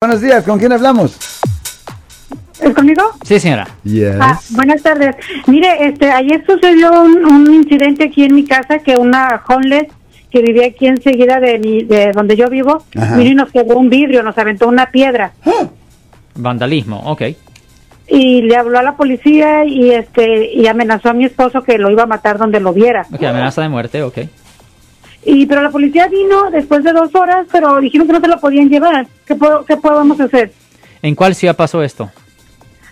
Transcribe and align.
Buenos 0.00 0.20
días, 0.20 0.44
¿con 0.44 0.60
quién 0.60 0.70
hablamos? 0.70 1.18
¿Es 2.62 2.72
conmigo? 2.72 3.02
Sí, 3.24 3.40
señora. 3.40 3.66
Yes. 3.82 4.14
Ah, 4.20 4.38
buenas 4.50 4.80
tardes. 4.80 5.16
Mire, 5.48 5.88
este, 5.88 6.08
ayer 6.08 6.40
sucedió 6.46 7.02
un, 7.02 7.24
un 7.24 7.52
incidente 7.52 8.04
aquí 8.04 8.22
en 8.22 8.36
mi 8.36 8.44
casa 8.44 8.78
que 8.78 8.96
una 8.96 9.42
homeless 9.48 9.88
que 10.30 10.40
vivía 10.40 10.66
aquí 10.68 10.86
enseguida 10.86 11.40
de, 11.40 11.58
mi, 11.58 11.82
de 11.82 12.12
donde 12.12 12.36
yo 12.36 12.48
vivo, 12.48 12.84
vino 12.94 13.30
y 13.30 13.34
nos 13.34 13.50
quebró 13.50 13.76
un 13.76 13.90
vidrio, 13.90 14.22
nos 14.22 14.38
aventó 14.38 14.68
una 14.68 14.86
piedra 14.92 15.32
Vandalismo, 16.36 17.00
ok. 17.10 17.22
y 18.06 18.42
le 18.42 18.54
habló 18.54 18.78
a 18.78 18.84
la 18.84 18.96
policía 18.96 19.64
y 19.64 19.90
este 19.90 20.54
y 20.54 20.68
amenazó 20.68 21.08
a 21.08 21.12
mi 21.12 21.24
esposo 21.24 21.62
que 21.62 21.76
lo 21.76 21.90
iba 21.90 22.04
a 22.04 22.06
matar 22.06 22.38
donde 22.38 22.60
lo 22.60 22.72
viera. 22.72 23.04
Ok, 23.12 23.24
amenaza 23.24 23.62
de 23.62 23.68
muerte, 23.68 24.02
ok. 24.04 24.18
Y 25.24 25.46
pero 25.46 25.62
la 25.62 25.70
policía 25.70 26.08
vino 26.08 26.50
después 26.50 26.84
de 26.84 26.92
dos 26.92 27.14
horas, 27.14 27.46
pero 27.50 27.80
dijeron 27.80 28.06
que 28.06 28.12
no 28.12 28.20
se 28.20 28.28
lo 28.28 28.40
podían 28.40 28.68
llevar. 28.68 29.06
¿Qué, 29.26 29.34
puedo, 29.34 29.64
qué 29.64 29.76
podemos 29.76 30.20
hacer? 30.20 30.52
¿En 31.02 31.14
cuál 31.14 31.34
ciudad 31.34 31.56
pasó 31.56 31.82
esto? 31.82 32.10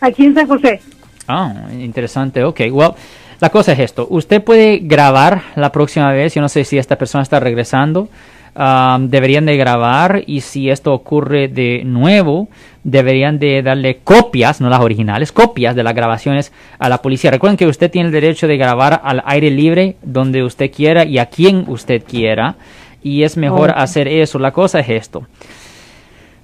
Aquí 0.00 0.24
en 0.24 0.34
San 0.34 0.46
José. 0.46 0.80
Ah, 1.28 1.68
interesante, 1.72 2.44
ok. 2.44 2.60
Well, 2.70 2.94
la 3.40 3.50
cosa 3.50 3.72
es 3.72 3.78
esto. 3.80 4.06
Usted 4.10 4.42
puede 4.42 4.78
grabar 4.78 5.42
la 5.56 5.72
próxima 5.72 6.10
vez. 6.12 6.34
Yo 6.34 6.40
no 6.40 6.48
sé 6.48 6.64
si 6.64 6.78
esta 6.78 6.96
persona 6.96 7.22
está 7.22 7.40
regresando. 7.40 8.08
Um, 8.58 9.10
deberían 9.10 9.44
de 9.44 9.58
grabar 9.58 10.22
y 10.26 10.40
si 10.40 10.70
esto 10.70 10.94
ocurre 10.94 11.48
de 11.48 11.82
nuevo, 11.84 12.48
deberían 12.84 13.38
de 13.38 13.60
darle 13.60 13.98
copias, 13.98 14.62
no 14.62 14.70
las 14.70 14.80
originales, 14.80 15.30
copias 15.30 15.76
de 15.76 15.82
las 15.82 15.94
grabaciones 15.94 16.52
a 16.78 16.88
la 16.88 17.02
policía. 17.02 17.30
Recuerden 17.30 17.58
que 17.58 17.66
usted 17.66 17.90
tiene 17.90 18.06
el 18.06 18.12
derecho 18.12 18.48
de 18.48 18.56
grabar 18.56 19.02
al 19.04 19.22
aire 19.26 19.50
libre 19.50 19.96
donde 20.00 20.42
usted 20.42 20.70
quiera 20.70 21.04
y 21.04 21.18
a 21.18 21.26
quien 21.26 21.66
usted 21.68 22.02
quiera. 22.02 22.56
Y 23.02 23.24
es 23.24 23.36
mejor 23.36 23.72
hacer 23.76 24.08
eso. 24.08 24.38
La 24.38 24.52
cosa 24.52 24.80
es 24.80 24.88
esto. 24.88 25.26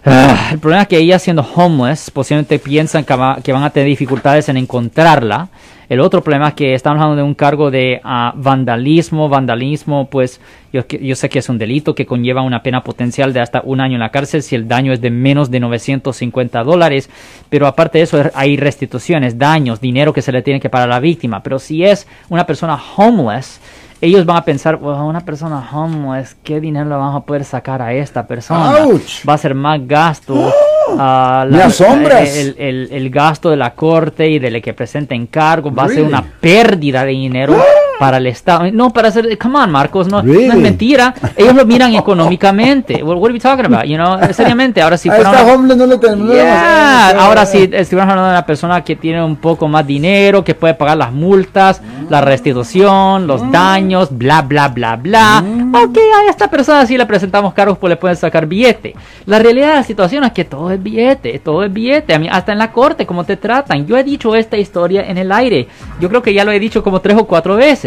Ah, 0.05 0.48
el 0.52 0.59
problema 0.59 0.83
es 0.83 0.88
que 0.88 0.98
ella 0.98 1.19
siendo 1.20 1.42
homeless, 1.42 2.10
posiblemente 2.10 2.59
piensan 2.59 3.05
que, 3.05 3.15
va- 3.15 3.38
que 3.43 3.52
van 3.52 3.62
a 3.62 3.70
tener 3.70 3.87
dificultades 3.88 4.48
en 4.48 4.56
encontrarla. 4.56 5.49
El 5.88 6.01
otro 6.01 6.23
problema 6.24 6.49
es 6.49 6.54
que 6.54 6.74
estamos 6.74 6.96
hablando 7.01 7.16
de 7.23 7.23
un 7.23 7.35
cargo 7.35 7.71
de 7.71 8.01
ah, 8.02 8.32
vandalismo. 8.35 9.29
Vandalismo, 9.29 10.09
pues 10.09 10.40
yo, 10.73 11.15
sé 11.15 11.29
que 11.29 11.38
es 11.38 11.49
un 11.49 11.59
delito 11.59 11.95
que 11.95 12.07
conlleva 12.07 12.43
una 12.43 12.62
pena 12.62 12.82
potencial 12.82 13.32
de 13.32 13.40
hasta 13.40 13.60
un 13.65 13.80
año 13.80 13.95
en 13.95 14.01
la 14.01 14.09
cárcel 14.10 14.43
si 14.43 14.57
el 14.57 14.66
daño 14.66 14.93
es 14.93 15.01
de 15.01 15.10
menos 15.10 15.51
de 15.51 15.60
950 15.60 16.65
dólares. 16.65 17.09
Pero 17.49 17.66
aparte 17.68 17.99
de 17.99 18.05
eso 18.05 18.23
hay 18.34 18.57
restituciones, 18.57 19.38
daños, 19.38 19.80
dinero 19.80 20.12
que 20.12 20.23
se 20.23 20.32
le 20.32 20.43
tiene 20.43 20.60
que 20.60 20.71
pagar 20.71 20.88
a 20.88 20.95
la 20.95 21.01
víctima. 21.01 21.43
Pero 21.45 21.59
si 21.60 21.84
es 21.84 22.09
una 22.29 22.45
persona 22.46 22.77
homeless, 22.96 23.60
ellos 24.03 24.27
van 24.27 24.37
a 24.37 24.45
pensar, 24.45 24.77
"Well, 24.77 25.01
una 25.01 25.21
persona 25.21 25.67
homeless, 25.73 26.37
¿qué 26.45 26.61
dinero 26.61 26.91
le 26.91 26.97
vamos 26.97 27.23
a 27.23 27.25
poder 27.25 27.45
sacar 27.45 27.81
a 27.81 27.95
esta 27.95 28.27
persona? 28.27 28.85
Ouch. 28.85 29.27
Va 29.27 29.35
a 29.35 29.39
ser 29.39 29.55
más 29.55 29.81
gasto. 29.87 30.53
ah, 30.99 31.47
asombras. 31.63 32.37
El, 32.37 32.55
el- 32.59 32.89
el 32.93 33.09
gasto 33.11 33.49
de 33.49 33.57
la 33.57 33.75
corte 33.75 34.29
y 34.29 34.39
de 34.39 34.51
la 34.51 34.61
que 34.61 34.75
presenta 34.75 35.15
encargo 35.15 35.73
va 35.73 35.85
a 35.85 35.89
ser 35.89 36.03
una 36.03 36.23
pérdida 36.23 37.05
de 37.05 37.13
dinero 37.13 37.57
para 37.98 38.16
el 38.16 38.26
Estado. 38.26 38.71
No, 38.73 38.90
para 38.90 39.09
hacer, 39.09 39.38
come 39.38 39.59
on, 39.59 39.71
Marcos, 39.71 40.09
no, 40.09 40.23
no 40.23 40.32
Really? 40.32 40.46
es 40.48 40.57
mentira. 40.57 41.15
Ellos 41.37 41.54
lo 41.54 41.65
miran 41.66 41.95
económicamente. 42.37 43.02
Well, 43.02 43.16
what 43.18 43.26
are 43.29 43.32
we 43.34 43.38
talking 43.40 43.66
about? 43.66 43.84
You 43.84 43.96
know, 43.96 44.18
seriamente, 44.32 44.80
ahora 44.82 44.96
si 44.96 45.09
a 45.09 45.15
fuera 45.15 45.30
esta 45.30 45.43
una- 45.45 45.52
homeless 45.54 45.76
no 45.76 45.87
le 45.87 45.99
tenemos. 45.99 46.26
no 46.26 46.32
Yeah. 46.34 47.10
Ahora 47.24 47.46
sí, 47.46 47.68
estuviéramos 47.73 48.12
hablando 48.12 48.24
de 48.29 48.34
una 48.37 48.46
persona 48.46 48.82
que 48.82 48.96
tiene 48.96 49.23
un 49.23 49.37
poco 49.37 49.68
más 49.68 49.87
dinero, 49.87 50.43
que 50.45 50.54
puede 50.54 50.74
pagar 50.74 50.96
las 50.96 51.12
multas, 51.12 51.80
la 52.09 52.21
restitución, 52.21 53.26
los 53.26 53.51
daños, 53.51 54.16
bla, 54.16 54.43
bla, 54.43 54.68
bla, 54.68 54.96
bla. 54.96 55.43
Ok, 55.74 55.99
a 56.27 56.30
esta 56.30 56.49
persona 56.49 56.87
sí 56.87 56.96
le 56.99 57.06
presentamos 57.06 57.54
cargos, 57.54 57.79
pues 57.79 57.90
le 57.90 57.96
pueden 57.96 58.16
sacar 58.16 58.46
billete. 58.46 58.95
La 59.27 59.38
realidad 59.38 59.68
de 59.71 59.74
la 59.77 59.82
situación 59.82 60.24
es 60.24 60.32
que 60.32 60.45
todo 60.45 60.71
es 60.71 60.82
billete, 60.82 61.38
todo 61.38 61.65
es 61.65 61.73
billete. 61.73 62.15
A 62.15 62.18
mí, 62.18 62.29
hasta 62.30 62.52
en 62.52 62.59
la 62.59 62.73
corte, 62.73 63.06
cómo 63.06 63.24
te 63.24 63.37
tratan. 63.37 63.87
Yo 63.87 63.96
he 63.96 64.04
dicho 64.04 64.34
esta 64.34 64.56
historia 64.56 65.04
en 65.09 65.19
el 65.19 65.32
aire. 65.32 65.69
Yo 66.00 66.09
creo 66.09 66.22
que 66.22 66.34
ya 66.34 66.44
lo 66.44 66.53
he 66.53 66.59
dicho 66.60 66.82
como 66.82 67.00
tres 67.00 67.16
o 67.19 67.25
cuatro 67.25 67.56
veces. 67.56 67.81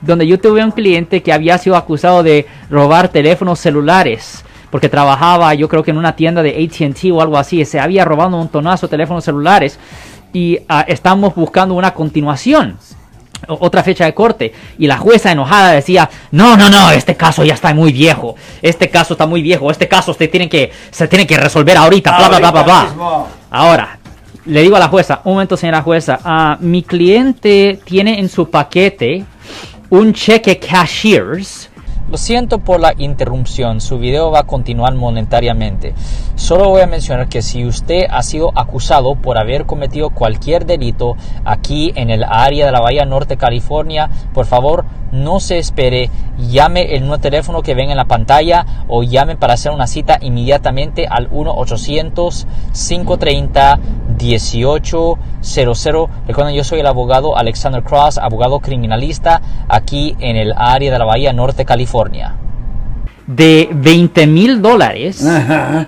Donde 0.00 0.26
yo 0.26 0.38
tuve 0.38 0.64
un 0.64 0.70
cliente 0.70 1.22
que 1.22 1.32
había 1.32 1.58
sido 1.58 1.76
acusado 1.76 2.22
de 2.22 2.46
robar 2.68 3.08
teléfonos 3.08 3.58
celulares 3.58 4.44
porque 4.70 4.88
trabajaba 4.88 5.52
yo 5.54 5.68
creo 5.68 5.82
que 5.82 5.90
en 5.90 5.98
una 5.98 6.16
tienda 6.16 6.42
de 6.42 6.50
ATT 6.50 7.12
o 7.12 7.20
algo 7.20 7.36
así, 7.36 7.64
se 7.64 7.80
había 7.80 8.04
robado 8.04 8.36
un 8.36 8.48
tonazo 8.48 8.86
de 8.86 8.92
teléfonos 8.92 9.24
celulares 9.24 9.78
y 10.32 10.60
ah, 10.68 10.84
estamos 10.86 11.34
buscando 11.34 11.74
una 11.74 11.92
continuación. 11.92 12.78
Otra 13.48 13.82
fecha 13.82 14.04
de 14.04 14.12
corte 14.12 14.52
y 14.78 14.86
la 14.86 14.98
jueza 14.98 15.32
enojada 15.32 15.72
decía 15.72 16.10
no 16.30 16.58
no 16.58 16.68
no 16.68 16.90
este 16.90 17.16
caso 17.16 17.42
ya 17.42 17.54
está 17.54 17.72
muy 17.72 17.90
viejo 17.90 18.34
este 18.60 18.90
caso 18.90 19.14
está 19.14 19.24
muy 19.24 19.40
viejo 19.40 19.70
este 19.70 19.88
caso 19.88 20.12
se 20.12 20.28
tiene 20.28 20.50
que 20.50 20.70
se 20.90 21.08
tiene 21.08 21.26
que 21.26 21.38
resolver 21.38 21.74
ahorita 21.78 22.18
bla 22.18 22.28
bla 22.28 22.38
bla 22.38 22.50
bla 22.50 22.62
bla 22.62 23.26
ahora 23.50 23.98
le 24.50 24.62
digo 24.62 24.74
a 24.74 24.80
la 24.80 24.88
jueza 24.88 25.20
un 25.24 25.34
momento 25.34 25.56
señora 25.56 25.80
jueza 25.80 26.18
ah, 26.24 26.58
mi 26.60 26.82
cliente 26.82 27.78
tiene 27.84 28.18
en 28.18 28.28
su 28.28 28.50
paquete 28.50 29.24
un 29.90 30.12
cheque 30.12 30.58
cashiers 30.58 31.70
lo 32.10 32.16
siento 32.16 32.58
por 32.58 32.80
la 32.80 32.92
interrupción, 32.98 33.80
su 33.80 34.00
video 34.00 34.32
va 34.32 34.40
a 34.40 34.46
continuar 34.46 34.96
monetariamente. 34.96 35.94
Solo 36.34 36.68
voy 36.68 36.80
a 36.80 36.88
mencionar 36.88 37.28
que 37.28 37.40
si 37.40 37.64
usted 37.64 38.06
ha 38.10 38.24
sido 38.24 38.50
acusado 38.58 39.14
por 39.14 39.38
haber 39.38 39.64
cometido 39.64 40.10
cualquier 40.10 40.66
delito 40.66 41.14
aquí 41.44 41.92
en 41.94 42.10
el 42.10 42.24
área 42.24 42.66
de 42.66 42.72
la 42.72 42.80
Bahía 42.80 43.04
Norte, 43.04 43.36
California, 43.36 44.10
por 44.34 44.46
favor 44.46 44.86
no 45.12 45.38
se 45.38 45.58
espere, 45.58 46.10
llame 46.36 46.96
el 46.96 47.02
nuevo 47.02 47.18
teléfono 47.18 47.62
que 47.62 47.74
ven 47.74 47.90
en 47.90 47.96
la 47.96 48.06
pantalla 48.06 48.66
o 48.88 49.04
llame 49.04 49.36
para 49.36 49.54
hacer 49.54 49.70
una 49.70 49.86
cita 49.86 50.18
inmediatamente 50.20 51.06
al 51.06 51.28
1-800-530-1800. 54.20 56.08
Recuerden, 56.26 56.54
yo 56.54 56.64
soy 56.64 56.80
el 56.80 56.86
abogado 56.86 57.36
Alexander 57.36 57.82
Cross, 57.82 58.18
abogado 58.18 58.60
criminalista 58.60 59.40
aquí 59.68 60.16
en 60.20 60.36
el 60.36 60.52
área 60.56 60.92
de 60.92 60.98
la 60.98 61.04
Bahía 61.04 61.32
Norte, 61.32 61.64
California. 61.64 62.34
De 63.26 63.68
20 63.72 64.26
mil 64.26 64.60
dólares 64.60 65.24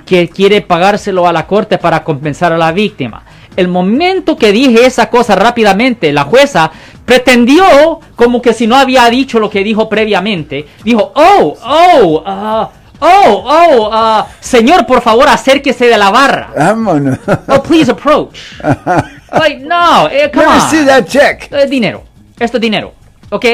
que 0.06 0.28
quiere 0.28 0.60
pagárselo 0.60 1.26
a 1.26 1.32
la 1.32 1.46
corte 1.46 1.78
para 1.78 2.04
compensar 2.04 2.52
a 2.52 2.58
la 2.58 2.70
víctima. 2.70 3.24
El 3.56 3.68
momento 3.68 4.36
que 4.36 4.52
dije 4.52 4.86
esa 4.86 5.10
cosa 5.10 5.34
rápidamente, 5.34 6.12
la 6.12 6.24
jueza 6.24 6.70
pretendió 7.04 7.64
como 8.16 8.40
que 8.40 8.54
si 8.54 8.66
no 8.66 8.76
había 8.76 9.08
dicho 9.10 9.38
lo 9.38 9.50
que 9.50 9.64
dijo 9.64 9.88
previamente. 9.88 10.66
Dijo, 10.84 11.12
oh, 11.14 11.54
oh, 11.64 12.22
ah, 12.24 12.70
oh, 13.02 13.44
oh, 13.44 13.90
ah, 13.92 14.26
señor, 14.40 14.86
por 14.86 15.02
favor, 15.02 15.28
acérquese 15.28 15.86
de 15.86 15.98
la 15.98 16.10
barra. 16.10 16.50
Vámonos. 16.56 17.18
Oh, 17.48 17.62
please 17.62 17.90
approach. 17.90 18.38
Like, 19.32 19.60
no, 19.64 20.08
eh, 20.10 20.30
come 20.30 20.44
Let 20.44 20.60
on. 20.60 20.70
see 20.70 20.84
that 20.84 21.06
check. 21.06 21.50
Es 21.50 21.70
dinero. 21.70 22.02
Esto 22.38 22.58
es 22.58 22.60
dinero. 22.60 22.92
¿Ok? 23.30 23.46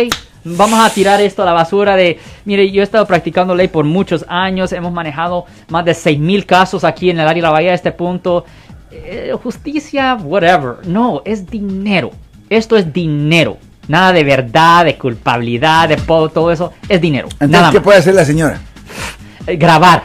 Vamos 0.42 0.80
a 0.80 0.90
tirar 0.90 1.20
esto 1.20 1.42
a 1.42 1.46
la 1.46 1.52
basura 1.52 1.94
de... 1.94 2.18
Mire, 2.44 2.68
yo 2.72 2.80
he 2.80 2.84
estado 2.84 3.06
practicando 3.06 3.54
ley 3.54 3.68
por 3.68 3.84
muchos 3.84 4.24
años. 4.28 4.72
Hemos 4.72 4.92
manejado 4.92 5.44
más 5.68 5.84
de 5.84 5.92
6.000 5.92 6.46
casos 6.46 6.82
aquí 6.82 7.10
en 7.10 7.20
el 7.20 7.28
área 7.28 7.34
de 7.34 7.42
la 7.42 7.50
bahía 7.50 7.70
a 7.70 7.74
este 7.74 7.92
punto. 7.92 8.44
Eh, 8.90 9.32
justicia, 9.40 10.16
whatever. 10.20 10.84
No, 10.84 11.22
es 11.24 11.46
dinero. 11.48 12.10
Esto 12.50 12.76
es 12.76 12.92
dinero. 12.92 13.58
Nada 13.86 14.12
de 14.12 14.24
verdad, 14.24 14.84
de 14.84 14.96
culpabilidad, 14.98 15.88
de 15.88 15.96
todo 15.96 16.50
eso. 16.50 16.72
Es 16.88 17.00
dinero. 17.00 17.28
Entonces, 17.32 17.50
Nada 17.50 17.70
¿qué 17.70 17.78
más. 17.78 17.84
puede 17.84 17.98
hacer 17.98 18.14
la 18.14 18.24
señora? 18.24 18.60
Grabar. 19.56 20.02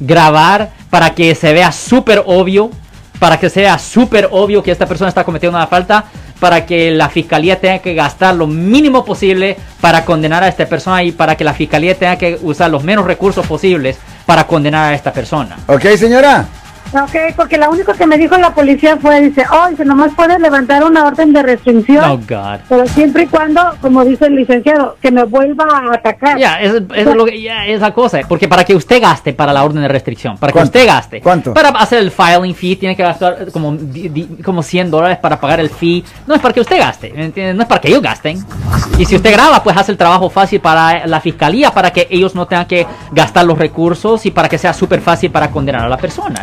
Grabar 0.00 0.70
para 0.90 1.14
que 1.14 1.34
se 1.34 1.52
vea 1.52 1.72
súper 1.72 2.22
obvio. 2.26 2.70
Para 3.18 3.38
que 3.38 3.48
sea 3.48 3.78
súper 3.78 4.28
obvio 4.30 4.62
que 4.62 4.70
esta 4.70 4.86
persona 4.86 5.08
está 5.08 5.24
cometiendo 5.24 5.56
una 5.56 5.66
falta. 5.66 6.04
Para 6.40 6.66
que 6.66 6.90
la 6.90 7.08
fiscalía 7.08 7.60
tenga 7.60 7.78
que 7.78 7.94
gastar 7.94 8.34
lo 8.34 8.46
mínimo 8.46 9.04
posible 9.04 9.56
para 9.80 10.04
condenar 10.04 10.42
a 10.42 10.48
esta 10.48 10.66
persona. 10.66 11.02
Y 11.02 11.12
para 11.12 11.36
que 11.36 11.44
la 11.44 11.54
fiscalía 11.54 11.98
tenga 11.98 12.16
que 12.16 12.38
usar 12.42 12.70
los 12.70 12.84
menos 12.84 13.06
recursos 13.06 13.46
posibles 13.46 13.96
para 14.26 14.46
condenar 14.46 14.92
a 14.92 14.94
esta 14.94 15.12
persona. 15.12 15.56
¿Ok, 15.66 15.84
señora? 15.96 16.46
Ok, 16.92 17.34
porque 17.36 17.58
lo 17.58 17.70
único 17.70 17.92
que 17.92 18.06
me 18.06 18.16
dijo 18.16 18.36
la 18.38 18.54
policía 18.54 18.96
fue, 18.96 19.20
dice, 19.20 19.44
oh, 19.50 19.68
dice, 19.68 19.84
nomás 19.84 20.12
puedes 20.14 20.38
levantar 20.38 20.84
una 20.84 21.04
orden 21.06 21.32
de 21.32 21.42
restricción, 21.42 22.04
Oh, 22.04 22.16
God. 22.18 22.60
pero 22.68 22.86
siempre 22.86 23.24
y 23.24 23.26
cuando, 23.26 23.60
como 23.80 24.04
dice 24.04 24.26
el 24.26 24.36
licenciado, 24.36 24.96
que 25.02 25.10
me 25.10 25.24
vuelva 25.24 25.64
a 25.70 25.94
atacar. 25.94 26.38
Ya, 26.38 26.60
eso 26.60 26.78
es 26.94 27.06
lo 27.06 27.24
que, 27.24 27.40
ya, 27.42 27.66
es 27.66 27.80
la 27.80 27.92
cosa. 27.92 28.20
Porque 28.28 28.46
para 28.46 28.64
que 28.64 28.74
usted 28.76 29.00
gaste 29.02 29.32
para 29.32 29.52
la 29.52 29.64
orden 29.64 29.82
de 29.82 29.88
restricción, 29.88 30.38
para 30.38 30.52
que 30.52 30.58
¿Cuánto? 30.58 30.68
usted 30.78 30.86
gaste, 30.86 31.20
¿Cuánto? 31.20 31.52
para 31.54 31.70
hacer 31.70 31.98
el 31.98 32.10
filing 32.12 32.54
fee, 32.54 32.76
tiene 32.76 32.94
que 32.94 33.02
gastar 33.02 33.50
como, 33.50 33.72
di- 33.74 34.08
di- 34.08 34.42
como 34.44 34.62
100 34.62 34.90
dólares 34.90 35.18
para 35.18 35.40
pagar 35.40 35.58
el 35.60 35.70
fee. 35.70 36.04
No 36.28 36.34
es 36.36 36.40
para 36.40 36.54
que 36.54 36.60
usted 36.60 36.78
gaste, 36.78 37.12
¿me 37.12 37.24
entiende? 37.24 37.54
No 37.54 37.62
es 37.62 37.68
para 37.68 37.80
que 37.80 37.88
ellos 37.88 38.02
gasten. 38.02 38.44
Y 38.98 39.04
si 39.04 39.16
usted 39.16 39.32
graba, 39.32 39.62
pues 39.64 39.76
hace 39.76 39.90
el 39.90 39.98
trabajo 39.98 40.30
fácil 40.30 40.60
para 40.60 41.06
la 41.08 41.20
fiscalía, 41.20 41.72
para 41.72 41.90
que 41.92 42.06
ellos 42.10 42.34
no 42.36 42.46
tengan 42.46 42.66
que 42.66 42.86
gastar 43.10 43.44
los 43.44 43.58
recursos 43.58 44.24
y 44.26 44.30
para 44.30 44.48
que 44.48 44.58
sea 44.58 44.72
súper 44.72 45.00
fácil 45.00 45.30
para 45.32 45.50
condenar 45.50 45.86
a 45.86 45.88
la 45.88 45.96
persona. 45.96 46.42